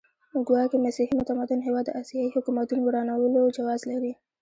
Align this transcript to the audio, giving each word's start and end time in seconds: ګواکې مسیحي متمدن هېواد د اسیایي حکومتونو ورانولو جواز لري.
ګواکې 0.47 0.77
مسیحي 0.85 1.13
متمدن 1.21 1.59
هېواد 1.67 1.85
د 1.87 1.91
اسیایي 2.01 2.33
حکومتونو 2.35 2.81
ورانولو 2.85 3.53
جواز 3.57 3.81
لري. 3.91 4.13